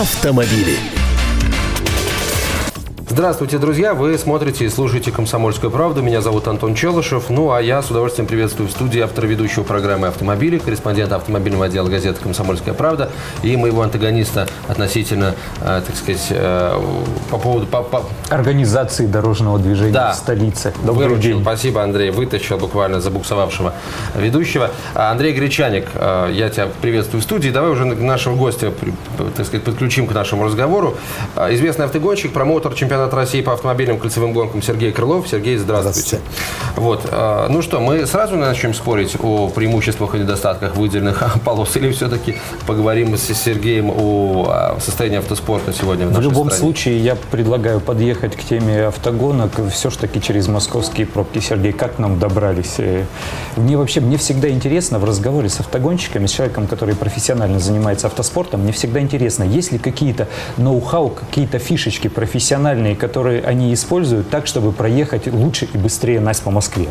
[0.00, 1.03] автомобили.
[3.14, 3.94] Здравствуйте, друзья!
[3.94, 6.02] Вы смотрите и слушаете «Комсомольскую правду».
[6.02, 7.30] Меня зовут Антон Челышев.
[7.30, 11.88] Ну, а я с удовольствием приветствую в студии автора ведущего программы «Автомобили», корреспондента автомобильного отдела
[11.88, 13.12] газеты «Комсомольская правда»
[13.44, 16.76] и моего антагониста относительно, э, так сказать, э,
[17.30, 17.66] по поводу...
[17.66, 18.02] По, по...
[18.30, 20.10] Организации дорожного движения да.
[20.10, 20.74] в столице.
[20.82, 21.34] Добрый Выручил.
[21.34, 21.42] день.
[21.42, 22.10] Спасибо, Андрей.
[22.10, 23.74] Вытащил буквально забуксовавшего
[24.16, 24.72] ведущего.
[24.96, 27.50] А, Андрей Гречаник, э, я тебя приветствую в студии.
[27.50, 28.72] Давай уже нашего гостя,
[29.36, 30.96] так сказать, подключим к нашему разговору.
[31.36, 35.28] Известный автогонщик, промоутер чемпионата чемпионат России по автомобильным кольцевым гонкам Сергей Крылов.
[35.28, 36.18] Сергей, здравствуйте.
[36.18, 36.24] здравствуйте.
[36.76, 37.02] Вот.
[37.10, 42.36] А, ну что, мы сразу начнем спорить о преимуществах и недостатках выделенных полос, или все-таки
[42.66, 46.60] поговорим с Сергеем о состоянии автоспорта сегодня в нашей В любом стране?
[46.60, 51.40] случае, я предлагаю подъехать к теме автогонок все-таки через московские пробки.
[51.40, 52.74] Сергей, как нам добрались?
[52.78, 53.04] Э,
[53.56, 58.62] мне вообще, мне всегда интересно в разговоре с автогонщиками, с человеком, который профессионально занимается автоспортом,
[58.62, 64.72] мне всегда интересно, есть ли какие-то ноу-хау, какие-то фишечки профессиональные, которые они используют так, чтобы
[64.72, 66.88] проехать лучше и быстрее нас по Москве?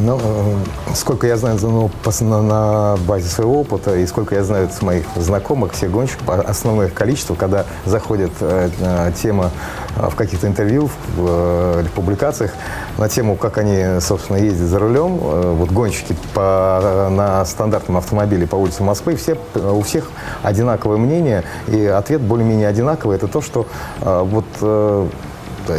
[0.00, 5.04] Ну, э, сколько я знаю ну, на, базе своего опыта и сколько я знаю моих
[5.16, 9.50] знакомых, всех гонщиков, основное количество, когда заходит э, э тема
[9.96, 12.52] э, в каких-то интервью в, э, публикациях
[12.98, 18.46] на тему, как они, собственно, ездят за рулем, э, вот гонщики по, на стандартном автомобиле
[18.46, 20.10] по улице Москвы, все, у всех
[20.42, 23.16] одинаковое мнение, и ответ более-менее одинаковый.
[23.16, 23.66] Это то, что
[24.00, 25.08] э, вот э,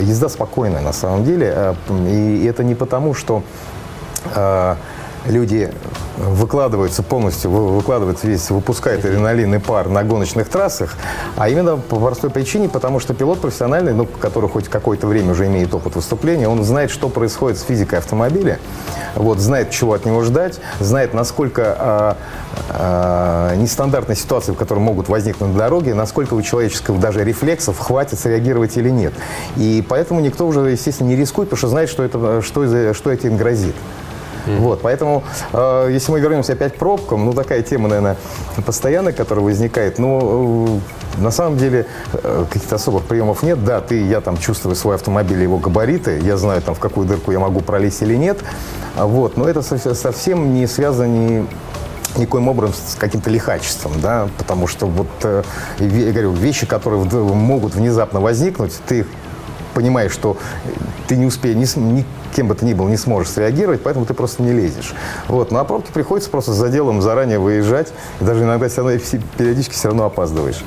[0.02, 1.76] езда спокойная на самом деле.
[2.10, 3.44] И это не потому, что
[5.28, 5.72] люди
[6.18, 10.96] выкладываются полностью, выкладываются весь, выпускает адреналин и пар на гоночных трассах,
[11.36, 15.48] а именно по простой причине, потому что пилот профессиональный, ну, который хоть какое-то время уже
[15.48, 18.60] имеет опыт выступления, он знает, что происходит с физикой автомобиля,
[19.16, 22.18] вот, знает, чего от него ждать, знает, насколько а,
[22.70, 28.20] а, нестандартные ситуации, в которых могут возникнуть на дороге, насколько у человеческого даже рефлексов хватит
[28.20, 29.14] среагировать или нет.
[29.58, 33.38] И поэтому никто уже, естественно, не рискует, потому что знает, что, это, что, что этим
[33.38, 33.76] грозит.
[34.46, 35.24] Вот, поэтому,
[35.54, 38.18] э, если мы вернемся опять к пробкам, ну, такая тема, наверное,
[38.66, 40.80] постоянная, которая возникает, ну,
[41.18, 43.64] э, на самом деле, э, каких-то особых приемов нет.
[43.64, 47.32] Да, ты, я там чувствую свой автомобиль, его габариты, я знаю, там, в какую дырку
[47.32, 48.40] я могу пролезть или нет,
[48.96, 51.48] вот, но это совсем не связано ни
[52.18, 55.44] никоим образом с каким-то лихачеством, да, потому что вот, э,
[55.80, 59.06] я говорю, вещи, которые могут внезапно возникнуть, ты
[59.76, 60.38] понимаешь, что
[61.08, 62.06] ты не успеешь, ни, ни
[62.36, 64.96] кем бы ты ни был, не сможешь среагировать, поэтому ты просто не лезешь.
[65.28, 65.52] Вот.
[65.52, 69.00] Ну а пробки приходится просто за делом заранее выезжать, и даже иногда все равно,
[69.38, 70.64] периодически все равно опаздываешь.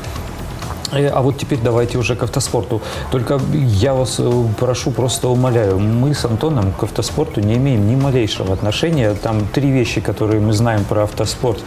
[0.93, 2.81] Э, а вот теперь давайте уже к автоспорту.
[3.11, 7.97] Только я вас э, прошу, просто умоляю, мы с Антоном к автоспорту не имеем ни
[7.97, 9.15] малейшего отношения.
[9.15, 11.61] Там три вещи, которые мы знаем про автоспорт.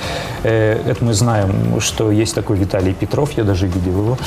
[0.43, 4.17] Э, это мы знаем, что есть такой Виталий Петров, я даже видел его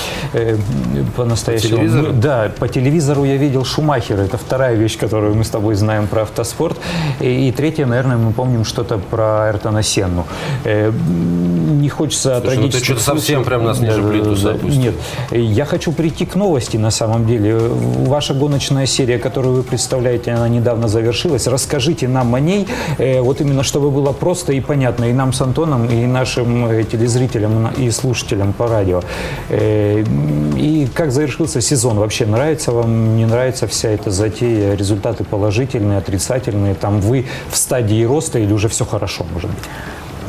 [1.17, 1.71] по-настоящему.
[1.71, 2.13] По телевизору?
[2.13, 4.23] Да, по телевизору я видел Шумахера.
[4.23, 6.77] Это вторая вещь, которую мы с тобой знаем про автоспорт.
[7.21, 10.27] И, и третья, наверное, мы помним что-то про Эртона Сенну.
[10.65, 14.84] Не хочется Слушай, ну ты что-то совсем прям нас ниже плинтуса опустил.
[14.85, 14.95] Нет,
[15.31, 17.57] я хочу прийти к новости на самом деле.
[17.57, 21.47] Ваша гоночная серия, которую вы представляете, она недавно завершилась.
[21.47, 22.67] Расскажите нам о ней,
[22.99, 26.85] э, вот именно чтобы было просто и понятно и нам с Антоном, и нашим э,
[26.85, 29.03] телезрителям и слушателям по радио.
[29.49, 30.05] Э,
[30.57, 31.99] и как завершился сезон?
[31.99, 34.75] Вообще нравится вам, не нравится вся эта затея?
[34.75, 36.75] Результаты положительные, отрицательные?
[36.75, 39.65] Там вы в стадии роста или уже все хорошо, может быть?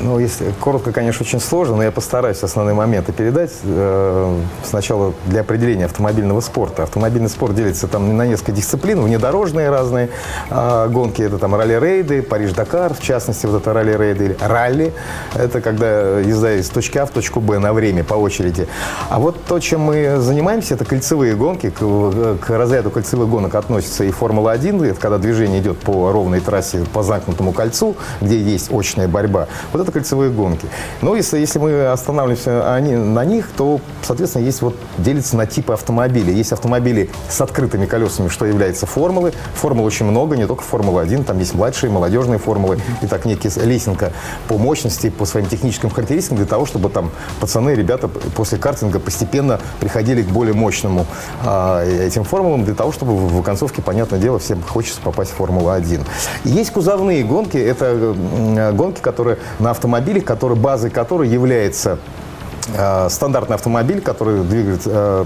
[0.05, 3.51] Ну, если коротко, конечно, очень сложно, но я постараюсь основные моменты передать.
[3.63, 6.83] Э, сначала для определения автомобильного спорта.
[6.83, 10.09] Автомобильный спорт делится там на несколько дисциплин, внедорожные разные
[10.51, 11.23] а, гонки.
[11.23, 14.93] Это там ралли-рейды, Париж-Дакар, в частности, вот это ралли-рейды или ралли.
[15.33, 18.67] Это когда езда из точки А в точку Б на время по очереди.
[19.09, 21.71] А вот то, чем мы занимаемся, это кольцевые гонки.
[21.71, 26.83] К, к разряду кольцевых гонок относится и Формула-1, это когда движение идет по ровной трассе,
[26.93, 29.47] по замкнутому кольцу, где есть очная борьба.
[29.73, 30.67] Вот это кольцевые гонки.
[31.01, 35.71] Но если, если мы останавливаемся они, на них, то, соответственно, есть вот делится на типы
[35.71, 36.33] автомобилей.
[36.33, 39.31] Есть автомобили с открытыми колесами, что является формулы.
[39.53, 42.79] Формул очень много, не только Формула-1, там есть младшие, молодежные формулы.
[43.01, 44.11] И так некие лесенка
[44.49, 49.61] по мощности, по своим техническим характеристикам, для того, чтобы там пацаны, ребята после картинга постепенно
[49.79, 51.05] приходили к более мощному
[51.45, 56.01] а, этим формулам, для того, чтобы в концовке, понятное дело, всем хочется попасть в Формулу-1.
[56.43, 58.13] Есть кузовные гонки, это
[58.73, 61.99] гонки, которые на автомобилях, который, базой которой является
[62.73, 65.25] э, стандартный автомобиль, который двигается, э,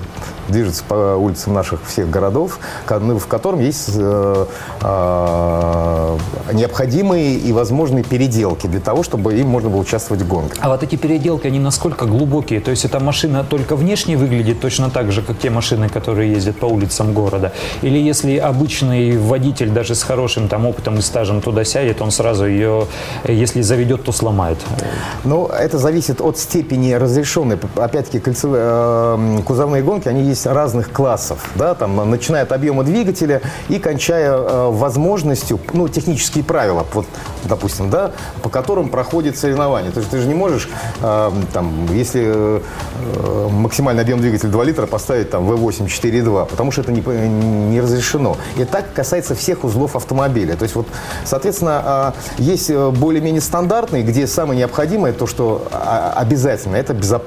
[0.49, 4.45] движется по улицам наших всех городов, в котором есть э,
[4.81, 6.17] э,
[6.53, 10.57] необходимые и возможные переделки для того, чтобы им можно было участвовать в гонках.
[10.61, 12.59] А вот эти переделки, они насколько глубокие?
[12.59, 16.57] То есть эта машина только внешне выглядит точно так же, как те машины, которые ездят
[16.57, 17.51] по улицам города?
[17.81, 22.45] Или если обычный водитель даже с хорошим там опытом и стажем туда сядет, он сразу
[22.45, 22.87] ее,
[23.27, 24.57] если заведет, то сломает?
[25.23, 26.91] Ну, это зависит от степени
[27.29, 27.57] разрешенной.
[27.75, 31.49] Опять-таки, кольцевые, э, кузовные гонки, они есть разных классов.
[31.55, 37.05] Да, там, начиная от объема двигателя и кончая э, возможностью, ну, технические правила, вот,
[37.43, 38.11] допустим, да,
[38.41, 39.91] по которым проходит соревнование.
[39.91, 40.69] То есть ты же не можешь,
[41.01, 42.61] э, там, если
[43.51, 48.37] максимальный объем двигателя 2 литра, поставить там V8 4.2, потому что это не, не разрешено.
[48.57, 50.55] И так касается всех узлов автомобиля.
[50.55, 50.87] То есть вот,
[51.25, 57.18] соответственно, э, есть более-менее стандартные, где самое необходимое, то, что а, обязательно, это безопасность.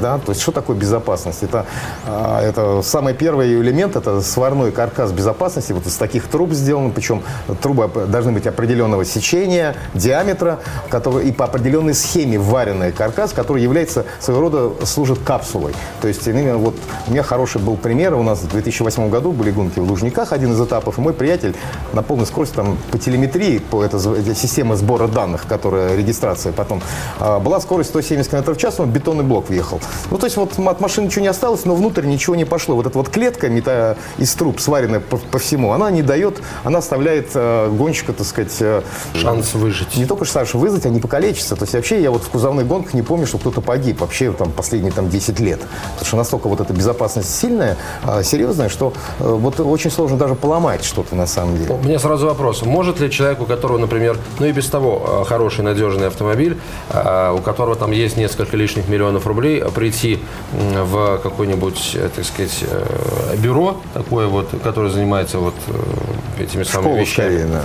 [0.00, 0.18] Да?
[0.18, 1.42] То есть что такое безопасность?
[1.42, 1.66] Это,
[2.06, 7.22] э, это самый первый элемент, это сварной каркас безопасности, вот из таких труб сделан, причем
[7.60, 14.04] трубы должны быть определенного сечения, диаметра, который, и по определенной схеме вареный каркас, который является
[14.18, 15.74] своего рода, служит капсулой.
[16.00, 16.76] То есть именно вот
[17.06, 20.52] у меня хороший был пример, у нас в 2008 году были гонки в Лужниках, один
[20.52, 21.54] из этапов, и мой приятель
[21.92, 24.00] на полной скорости там по телеметрии, по этой
[24.34, 26.82] система сбора данных, которая регистрация потом,
[27.18, 29.80] а, была скорость 170 км в час, он бетонный блок въехал.
[30.10, 32.74] Ну, то есть вот от машины ничего не осталось, но внутрь ничего не пошло.
[32.74, 36.78] Вот эта вот клетка мета из труб, сваренная по, по всему, она не дает, она
[36.78, 38.56] оставляет э, гонщика, так сказать...
[38.60, 38.82] Э,
[39.14, 39.96] Шанс выжить.
[39.96, 41.56] Не только шанс выжить, а не покалечиться.
[41.56, 44.50] То есть вообще я вот в кузовных гонках не помню, что кто-то погиб вообще там
[44.52, 45.60] последние там 10 лет.
[45.92, 50.34] Потому что настолько вот эта безопасность сильная, э, серьезная, что э, вот очень сложно даже
[50.34, 51.74] поломать что-то на самом деле.
[51.74, 52.62] У меня сразу вопрос.
[52.62, 56.58] Может ли человек, у которого, например, ну и без того э, хороший, надежный автомобиль,
[56.90, 60.18] э, у которого там есть несколько лишних миллионов рублей, прийти
[60.52, 66.88] в какой-нибудь, э, так сказать, э, бюро такое вот, которое занимается вот э, этими самыми
[66.88, 67.36] Школу вещами.
[67.36, 67.64] скорее, да.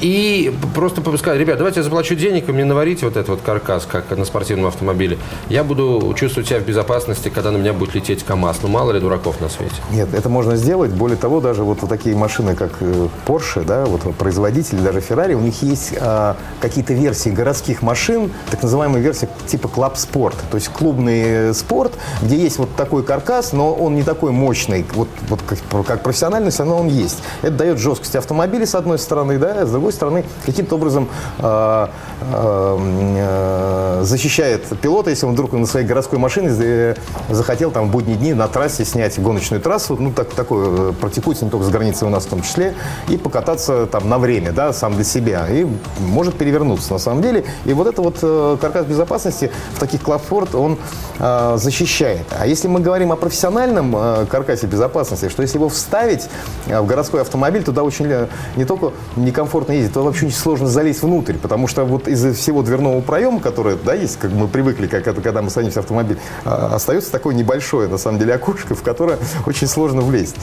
[0.00, 3.86] И просто сказать, ребят, давайте я заплачу денег, вы мне наварите вот этот вот каркас,
[3.86, 5.18] как на спортивном автомобиле.
[5.48, 8.58] Я буду чувствовать себя в безопасности, когда на меня будет лететь КАМАЗ.
[8.62, 9.74] Ну, мало ли дураков на свете.
[9.90, 10.92] Нет, это можно сделать.
[10.92, 15.40] Более того, даже вот такие машины, как э, Porsche, да, вот производители, даже Ferrari, у
[15.40, 20.68] них есть а, какие-то версии городских машин, так называемые версии типа Club Sport, то есть
[20.68, 21.92] клубный спорт,
[22.22, 26.50] где есть вот такой каркас, но он не такой мощный, вот, вот как, как профессиональный,
[26.50, 27.18] все он есть.
[27.42, 31.86] Это дает жесткость автомобиля, с одной стороны, да, с другой стороны, каким-то образом э,
[32.32, 36.94] э, защищает пилота, если он вдруг на своей городской машине
[37.28, 41.50] захотел там в будние дни на трассе снять гоночную трассу, ну, так, такое практикуется не
[41.50, 42.74] только с границей у нас в том числе,
[43.08, 45.66] и покататься там на время, да, сам для себя, и
[45.98, 47.44] может перевернуться на самом деле.
[47.64, 50.78] И вот это вот э, каркас безопасности в таких клабфорд, он
[51.18, 52.26] э, защищает.
[52.38, 56.28] А если мы говорим о профессиональном э, каркасе безопасности, что если его вставить
[56.66, 60.66] э, в городской автомобиль, туда очень э, не только некомфортно ездить, то вообще очень сложно
[60.66, 64.86] залезть внутрь, потому что вот из-за всего дверного проема, который, да, есть, как мы привыкли,
[64.86, 68.74] как это, когда мы садимся в автомобиль, а, остается такое небольшое, на самом деле, окошко,
[68.74, 70.36] в которое очень сложно влезть.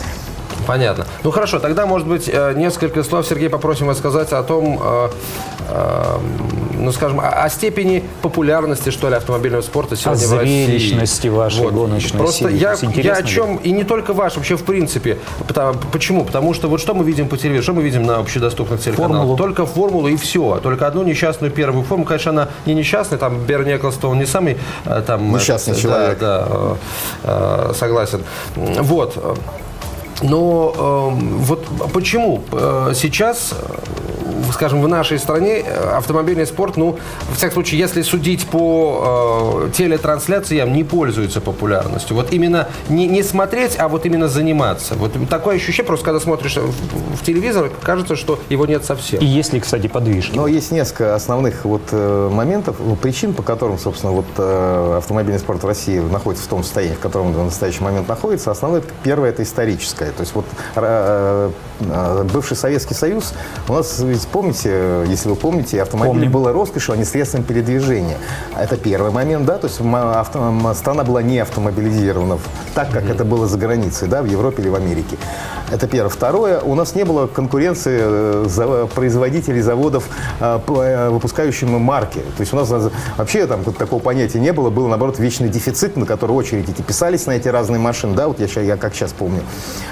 [0.65, 1.05] Понятно.
[1.23, 5.09] Ну хорошо, тогда, может быть, э, несколько слов, Сергей, попросим вас сказать о том, э,
[5.69, 6.17] э,
[6.77, 11.29] ну скажем, о, степени популярности, что ли, автомобильного спорта сегодня о в России.
[11.29, 11.73] вашей вот.
[11.73, 12.57] гоночной Просто серии.
[12.57, 15.17] я, я о чем, и не только ваш, вообще в принципе.
[15.47, 16.25] Потому, почему?
[16.25, 19.17] Потому что вот что мы видим по телевизору, что мы видим на общедоступных телеканалах?
[19.17, 19.37] Формулу.
[19.37, 20.59] Только формулу и все.
[20.61, 22.05] Только одну несчастную первую форму.
[22.05, 24.57] Конечно, она не несчастная, там Берни Эклстон не самый
[25.07, 25.33] там...
[25.33, 26.19] Несчастный это, человек.
[26.19, 26.47] Да,
[27.23, 28.23] да, согласен.
[28.55, 29.17] Вот.
[30.21, 32.43] Но э, вот почему?
[32.51, 34.12] Э, сейчас, э,
[34.51, 36.97] скажем, в нашей стране э, автомобильный спорт, ну,
[37.29, 42.15] в всяком случае, если судить по э, телетрансляциям, не пользуется популярностью.
[42.15, 44.95] Вот именно не, не смотреть, а вот именно заниматься.
[44.95, 49.19] Вот такое ощущение, просто когда смотришь в, в телевизор, кажется, что его нет совсем.
[49.19, 50.35] И есть ли, кстати, подвижки?
[50.35, 55.39] Но есть несколько основных вот э, моментов, ну, причин, по которым, собственно, вот э, автомобильный
[55.39, 58.51] спорт в России находится в том состоянии, в котором он в настоящий момент находится.
[58.51, 60.11] Основное, первое, это историческое.
[60.11, 63.33] То есть вот э, э, бывший Советский Союз,
[63.67, 66.31] у нас, ведь помните, если вы помните, автомобиль Помним.
[66.31, 68.17] было роскошью, а не средством передвижения.
[68.57, 72.39] Это первый момент, да, то есть авто, страна была не автомобилизирована
[72.73, 73.13] так, как mm-hmm.
[73.13, 75.17] это было за границей, да, в Европе или в Америке.
[75.73, 76.09] Это первое.
[76.09, 80.07] Второе, у нас не было конкуренции э, производителей заводов,
[80.39, 82.19] выпускающих марки.
[82.19, 82.71] То есть у нас
[83.17, 87.31] вообще там такого понятия не было, было наоборот вечный дефицит, на который очереди писались на
[87.31, 89.41] эти разные машины, да, вот я, я как сейчас помню.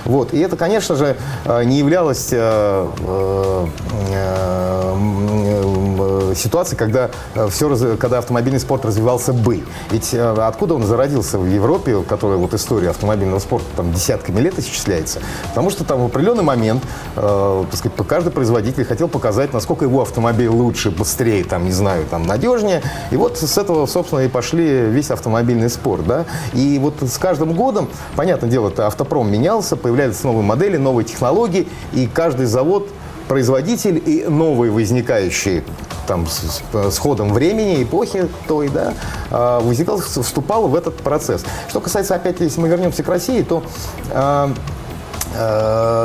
[0.05, 0.35] Вот.
[0.35, 3.65] И это, конечно же, э, не являлось э, э,
[4.13, 9.63] э, ситуации, когда, э, все, когда автомобильный спорт развивался бы.
[9.89, 14.59] Ведь э, откуда он зародился в Европе, которая вот история автомобильного спорта там десятками лет
[14.59, 15.21] исчисляется?
[15.49, 16.83] Потому что там в определенный момент,
[17.15, 22.05] э, так сказать, каждый производитель хотел показать, насколько его автомобиль лучше, быстрее, там, не знаю,
[22.09, 22.81] там, надежнее.
[23.11, 26.25] И вот с этого, собственно, и пошли весь автомобильный спорт, да.
[26.53, 31.67] И вот с каждым годом, понятное дело, это автопром менялся, появлялись новые модели, новые технологии,
[31.93, 32.87] и каждый завод
[33.27, 35.63] производитель и новые возникающие
[36.05, 38.93] там, с, с ходом времени, эпохи той, да,
[39.29, 41.45] а, возникал, вступал в этот процесс.
[41.69, 43.63] Что касается, опять, если мы вернемся к России, то
[44.09, 44.51] а,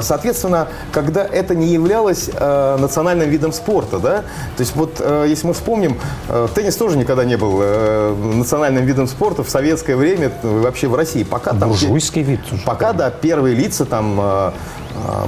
[0.03, 4.17] Соответственно, когда это не являлось э, национальным видом спорта, да,
[4.57, 8.85] то есть вот э, если мы вспомним, э, теннис тоже никогда не был э, национальным
[8.85, 11.25] видом спорта в советское время вообще в России.
[11.25, 12.41] Пока там буржуйский вид.
[12.65, 14.51] Пока да, первые лица там э,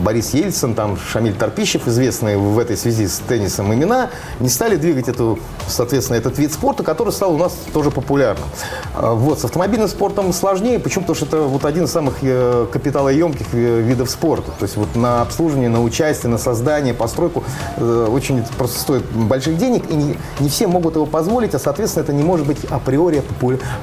[0.01, 4.11] Борис Ельцин, там, Шамиль Тарпищев, известные в этой связи с теннисом имена,
[4.41, 8.49] не стали двигать эту, соответственно, этот вид спорта, который стал у нас тоже популярным.
[8.95, 10.79] А, вот, с автомобильным спортом сложнее.
[10.79, 11.05] Почему?
[11.05, 14.51] Потому что это вот один из самых э, капиталоемких э, видов спорта.
[14.59, 17.45] То есть вот на обслуживание, на участие, на создание, постройку
[17.77, 22.05] э, очень просто стоит больших денег, и не, не все могут его позволить, а, соответственно,
[22.05, 23.23] это не может быть априори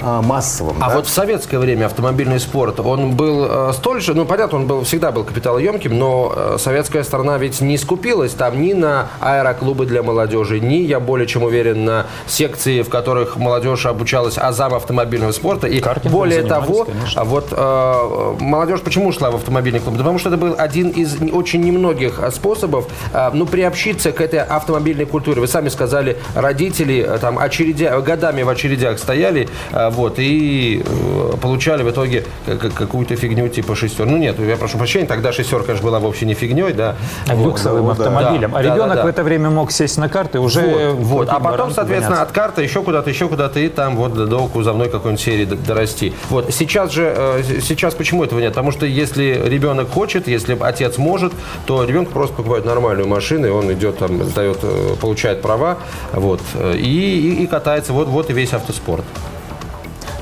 [0.02, 0.78] а, массовым.
[0.82, 0.96] А да?
[0.96, 5.12] вот в советское время автомобильный спорт, он был столь же, ну, понятно, он был, всегда
[5.12, 10.04] был капиталоемкий, громким, но э, советская сторона ведь не скупилась там ни на аэроклубы для
[10.04, 15.68] молодежи, ни, я более чем уверен, на секции, в которых молодежь обучалась азам автомобильного спорта.
[15.68, 17.24] И более того, конечно.
[17.26, 19.98] вот э, молодежь почему шла в автомобильный клуб?
[19.98, 25.06] Потому что это был один из очень немногих способов э, ну, приобщиться к этой автомобильной
[25.06, 25.42] культуре.
[25.42, 31.38] Вы сами сказали, родители э, там очередя, годами в очередях стояли э, вот, и э,
[31.42, 34.06] получали в итоге какую-то фигню типа шестер.
[34.06, 36.96] Ну нет, я прошу прощения, тогда шестер конечно, была вовсе не фигней, да.
[37.28, 37.46] А вот.
[37.46, 38.52] Люксовым автомобилем.
[38.52, 40.62] Да, а ребенок да, да, в это время мог сесть на карты уже...
[40.62, 41.30] Вот, вот.
[41.30, 42.22] А потом, соответственно, гоняться.
[42.22, 46.14] от карты еще куда-то, еще куда-то, и там вот до кузовной какой-нибудь серии дорасти.
[46.30, 46.54] Вот.
[46.54, 48.54] Сейчас же, э, сейчас почему этого нет?
[48.54, 51.34] Потому что если ребенок хочет, если отец может,
[51.66, 55.78] то ребенок просто покупает нормальную машину, и он идет там, сдает, э, получает права,
[56.14, 57.94] вот, э, и, и, и катается.
[57.94, 59.06] Вот, вот и весь автоспорт.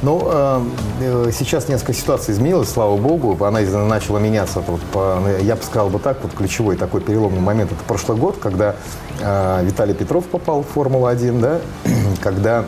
[0.04, 0.62] Ну, э,
[1.00, 3.42] э, сейчас несколько ситуаций изменилось, слава богу.
[3.46, 4.60] Она начала меняться.
[4.60, 8.18] Вот, по, ну, я бы сказал бы так, вот ключевой такой переломный момент– это прошлый
[8.18, 8.76] год, когда
[9.22, 11.62] э, Виталий Петров попал в Формулу-1, да,
[12.22, 12.66] когда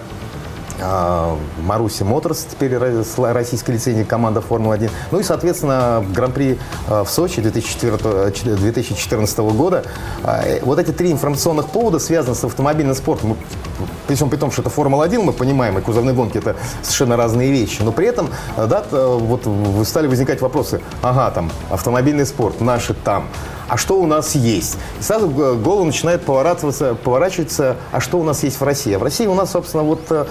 [1.62, 4.92] Маруси Моторс, теперь российской лицензии команда Формула-1.
[5.12, 9.86] Ну и, соответственно, Гран-при а, в Сочи 2004, 2014 года.
[10.63, 13.38] Вот эти три информационных повода связаны с автомобильным спортом.
[14.08, 17.82] Причем при том, что это Формула-1, мы понимаем, и кузовные гонки– это совершенно разные вещи.
[17.82, 19.48] Но при этом, да, вот
[19.88, 20.82] стали возникать вопросы.
[21.02, 23.28] Ага, там, автомобильный спорт, наши там
[23.68, 24.78] а что у нас есть.
[25.00, 28.94] И сразу голову начинает поворачиваться, поворачиваться, а что у нас есть в России.
[28.94, 30.26] А в России у нас, собственно, вот э,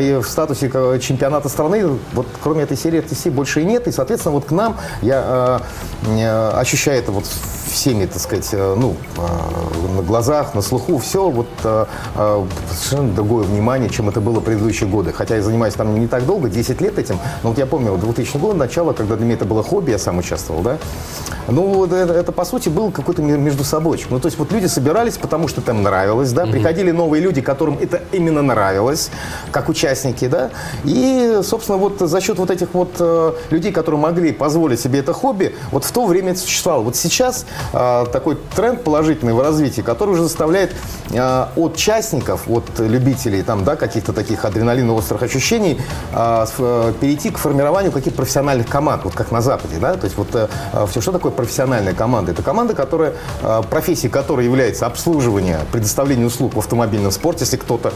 [0.00, 0.68] и в статусе
[1.00, 3.88] чемпионата страны, вот кроме этой серии RTC больше и нет.
[3.88, 5.60] И, соответственно, вот к нам, я
[6.06, 7.24] э, э, ощущаю это вот
[7.74, 8.96] всеми, так сказать, ну,
[9.96, 11.48] на глазах, на слуху, все вот
[12.14, 15.12] совершенно другое внимание, чем это было в предыдущие годы.
[15.12, 18.36] Хотя я занимаюсь там не так долго, 10 лет этим, но вот я помню, 2000
[18.38, 20.78] год, начало, когда для меня это было хобби, я сам участвовал, да.
[21.48, 24.02] Ну, вот это, это по сути, был какой-то между собой.
[24.10, 26.50] Ну, то есть вот люди собирались, потому что там нравилось, да, mm-hmm.
[26.50, 29.10] приходили новые люди, которым это именно нравилось,
[29.50, 30.50] как участники, да,
[30.84, 35.12] и, собственно, вот за счет вот этих вот э, людей, которые могли позволить себе это
[35.12, 36.82] хобби, вот в то время это существовало.
[36.82, 40.72] Вот сейчас э, такой тренд положительный в развитии, который уже заставляет
[41.10, 45.80] э, от частников, от любителей там, да, каких-то таких адреналино-острых ощущений
[46.12, 50.16] э, э, перейти к формированию каких-то профессиональных команд, вот как на Западе, да, то есть
[50.16, 50.48] вот э,
[50.88, 52.32] все, что такое профессиональная команда?
[52.32, 57.92] Это команда, которая, а, профессией которой является обслуживание, предоставление услуг в автомобильном спорте, если кто-то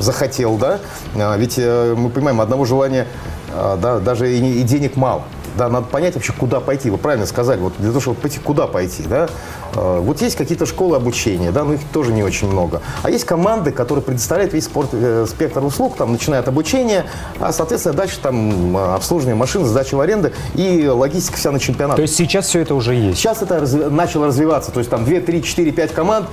[0.00, 0.80] захотел, да,
[1.16, 3.06] а, ведь э, мы понимаем, одного желания,
[3.52, 5.24] а, да, даже и денег мало.
[5.56, 6.90] Да, надо понять вообще, куда пойти.
[6.90, 9.28] Вы правильно сказали, вот для того, чтобы пойти, куда пойти, да.
[9.74, 12.80] Э, вот есть какие-то школы обучения, да, но их тоже не очень много.
[13.02, 17.06] А есть команды, которые предоставляют весь спорт, э, спектр услуг, там, начиная от обучения,
[17.40, 21.96] а, соответственно, дальше там обслуживание машин, сдача в аренды и логистика вся на чемпионат.
[21.96, 23.18] То есть сейчас все это уже есть?
[23.18, 24.70] Сейчас это разви- начало развиваться.
[24.70, 26.26] То есть там 2, 3, 4, 5 команд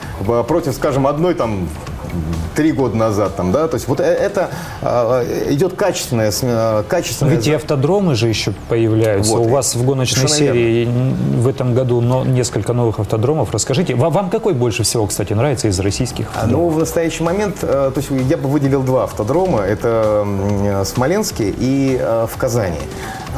[0.48, 1.68] против, скажем, одной там
[2.56, 4.50] три года назад, там, да, то есть вот э, это
[4.82, 7.36] э, идет качественное, э, качественное.
[7.36, 9.34] Ведь и автодромы же еще появляются.
[9.34, 9.48] Вот.
[9.48, 11.16] У вас в гоночной Совершенно серии верно.
[11.42, 13.52] в этом году но, несколько новых автодромов.
[13.52, 16.28] Расскажите, вам, вам какой больше всего, кстати, нравится из российских?
[16.30, 16.52] Автодромов?
[16.52, 19.62] Ну, в настоящий момент, то есть я бы выделил два автодрома.
[19.62, 20.26] Это
[20.86, 22.80] Смоленский и в Казани.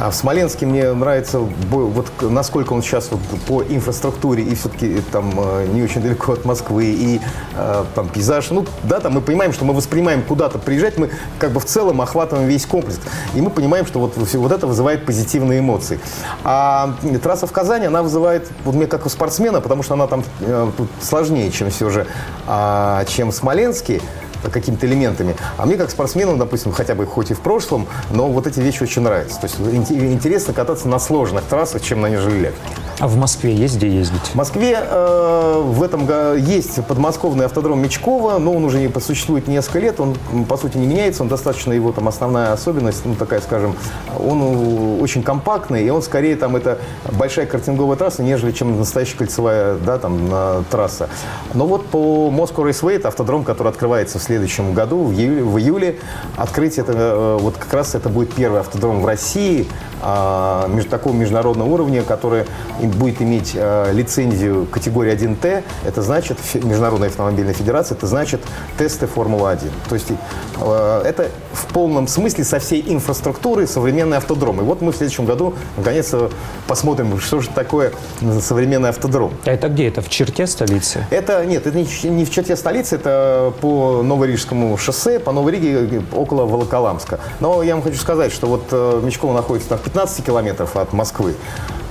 [0.00, 5.32] А в Смоленске мне нравится, вот насколько он сейчас вот по инфраструктуре и все-таки там
[5.36, 7.20] э, не очень далеко от Москвы, и
[7.56, 8.50] э, там пейзаж.
[8.50, 12.00] Ну, да, там мы понимаем, что мы воспринимаем куда-то приезжать, мы как бы в целом
[12.00, 13.00] охватываем весь комплекс.
[13.34, 15.98] И мы понимаем, что вот, вот это вызывает позитивные эмоции.
[16.44, 20.22] А трасса в Казани, она вызывает, вот мне как у спортсмена, потому что она там
[20.40, 22.06] э, сложнее, чем все же,
[22.46, 24.00] э, чем в Смоленске
[24.42, 25.36] какими-то элементами.
[25.56, 28.82] А мне как спортсмену, допустим, хотя бы хоть и в прошлом, но вот эти вещи
[28.82, 29.40] очень нравятся.
[29.40, 32.54] То есть интересно кататься на сложных трассах, чем на нежелезных.
[33.00, 34.20] А в Москве есть где ездить?
[34.32, 39.78] В Москве э, в этом есть подмосковный автодром Мечкова, но он уже не существует несколько
[39.78, 40.16] лет, он
[40.48, 43.76] по сути не меняется, он достаточно его там основная особенность, ну такая, скажем,
[44.18, 46.78] он очень компактный, и он скорее там это
[47.12, 51.08] большая картинговая трасса, нежели чем настоящая кольцевая, да, там трасса.
[51.54, 55.58] Но вот по Moscow Raceway, это автодром, который открывается в следующем году, в июле, в
[55.58, 55.98] июле
[56.36, 59.68] открыть это, э, вот как раз это будет первый автодром в России,
[60.00, 62.44] а, такого международного уровня, который
[62.90, 68.40] будет иметь э, лицензию категории 1Т, это значит Международная автомобильная федерация, это значит
[68.76, 69.70] тесты Формулы-1.
[69.88, 74.60] То есть э, это в полном смысле со всей инфраструктурой современный автодром.
[74.60, 76.30] И вот мы в следующем году наконец-то
[76.66, 77.92] посмотрим, что же такое
[78.40, 79.32] современный автодром.
[79.44, 79.88] А это где?
[79.88, 81.06] Это в черте столицы?
[81.10, 86.46] Это нет, это не в черте столицы, это по Новорижскому шоссе, по Новой Риге, около
[86.46, 87.20] Волоколамска.
[87.40, 91.34] Но я вам хочу сказать, что вот э, Мечково находится в 15 километров от Москвы.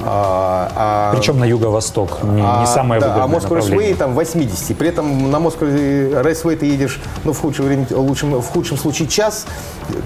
[0.04, 4.78] А, а, Причем на юго-восток, не, а, не самое да, выгодное А Raceway там 80.
[4.78, 9.48] При этом на Raceway ты едешь, ну, в худшем, время, лучшем, в худшем случае час,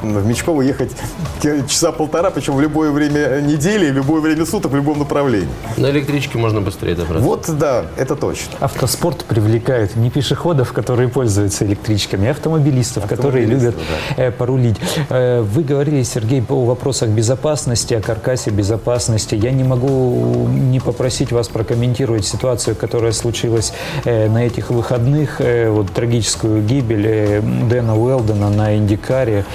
[0.02, 0.92] в Мечково ехать
[1.68, 5.50] часа полтора, причем в любое время недели, в любое время суток, в любом направлении.
[5.78, 7.28] На электричке можно быстрее добраться.
[7.28, 8.54] Вот, да, это точно.
[8.60, 13.76] Автоспорт привлекает не пешеходов, которые пользуются электричками, а автомобилистов, которые любят
[14.18, 14.24] да.
[14.24, 14.78] э, порулить.
[15.10, 19.36] Э, вы говорили, Сергей, по вопросах безопасности, о каркасе безопасности.
[19.36, 23.74] Я не могу могу не попросить вас прокомментировать ситуацию, которая случилась
[24.06, 29.46] э, на этих выходных, э, вот трагическую гибель э, Дэна Уэлдена на Индикаре.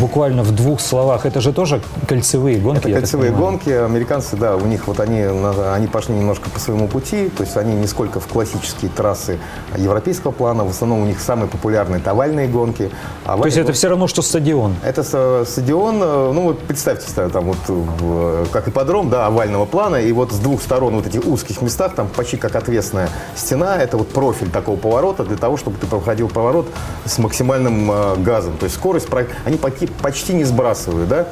[0.00, 2.80] Буквально в двух словах, это же тоже кольцевые гонки?
[2.80, 7.28] Это кольцевые гонки, американцы, да, у них вот они, они пошли немножко по своему пути,
[7.28, 9.38] то есть они не сколько в классические трассы
[9.76, 12.90] европейского плана, в основном у них самые популярные это овальные гонки.
[13.24, 14.74] Овальные то есть это все равно, что стадион?
[14.84, 20.38] Это стадион, ну вот представьте, там вот как ипподром, да, овального плана, и вот с
[20.38, 24.76] двух сторон вот этих узких местах, там почти как отвесная стена, это вот профиль такого
[24.76, 26.66] поворота для того, чтобы ты проходил поворот
[27.04, 28.56] с максимальным э, газом.
[28.58, 29.08] То есть скорость,
[29.44, 31.28] они почти не сбрасывают, да.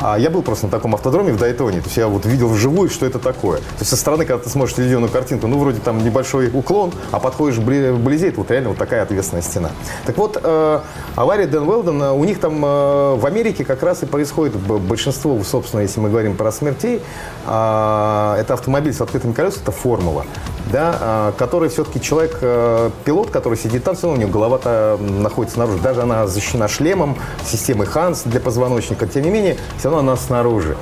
[0.00, 2.90] А я был просто на таком автодроме в Дайтоне, то есть я вот видел вживую,
[2.90, 3.58] что это такое.
[3.58, 7.20] То есть со стороны, когда ты смотришь телевизионную картинку, ну, вроде там небольшой уклон, а
[7.20, 9.70] подходишь вблизи, это вот реально вот такая ответственная стена.
[10.06, 10.80] Так вот, э,
[11.14, 15.82] авария Дэн Уэлдена, у них там э, в Америке как раз и происходит большинство, собственно,
[15.82, 17.02] если мы говорим про смерть смертей,
[17.46, 20.24] а, это автомобиль с открытыми колесами, это формула,
[20.72, 24.98] да, а, который все-таки человек, э, пилот, который сидит там, все равно у него голова-то
[25.00, 25.78] находится снаружи.
[25.78, 30.76] Даже она защищена шлемом, системой Ханс для позвоночника, тем не менее, все равно она снаружи.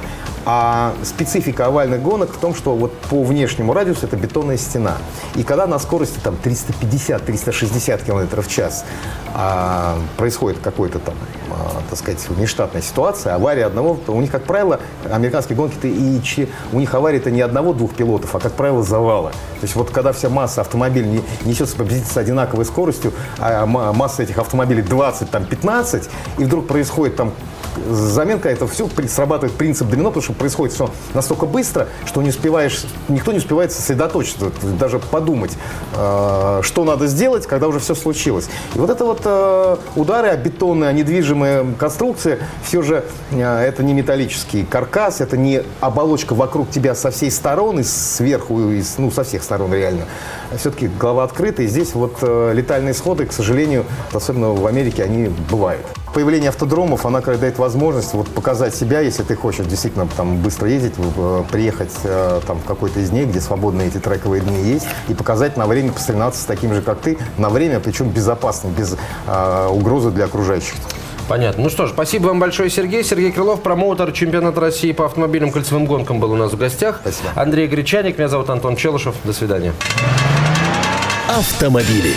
[0.51, 4.97] А специфика овальных гонок в том, что вот по внешнему радиусу это бетонная стена.
[5.35, 8.87] И когда на скорости там 350-360 км в час
[9.35, 11.17] а, происходит какой-то там,
[11.51, 14.81] а, так сказать, нештатная ситуация, авария одного, у них, как правило,
[15.11, 16.19] американские гонки-то и
[16.73, 19.33] у них авария-то не одного-двух пилотов, а, как правило, завалы.
[19.33, 24.23] То есть вот когда вся масса автомобилей не, несется приблизительно с одинаковой скоростью, а масса
[24.23, 26.09] этих автомобилей 20, там, 15,
[26.39, 27.35] и вдруг происходит там
[27.91, 32.85] заменка, это все срабатывает принцип домино, потому что происходит все настолько быстро, что не успеваешь,
[33.09, 35.53] никто не успевает сосредоточиться, даже подумать,
[35.95, 38.49] э, что надо сделать, когда уже все случилось.
[38.75, 43.83] И вот это вот э, удары о бетонные, о недвижимые конструкции, все же э, это
[43.83, 49.25] не металлический каркас, это не оболочка вокруг тебя со всей и сверху, и, ну, со
[49.25, 50.05] всех сторон реально.
[50.57, 55.87] Все-таки голова открыта, и здесь вот летальные сходы, к сожалению, особенно в Америке, они бывают
[56.15, 60.69] появление автодромов, она как дает возможность вот показать себя, если ты хочешь действительно там быстро
[60.69, 64.87] ездить, э, приехать э, там в какой-то из дней, где свободные эти трековые дни есть,
[65.09, 68.97] и показать на время посоревноваться с таким же, как ты, на время, причем безопасно, без
[69.27, 70.75] э, угрозы для окружающих.
[71.29, 71.65] Понятно.
[71.65, 73.05] Ну что ж, спасибо вам большое, Сергей.
[73.05, 77.01] Сергей Крылов, промоутер чемпионата России по автомобильным кольцевым гонкам был у нас в гостях.
[77.03, 77.29] Спасибо.
[77.35, 79.15] Андрей Гречаник, меня зовут Антон Челышев.
[79.25, 79.75] До свидания.
[81.29, 82.15] Автомобили.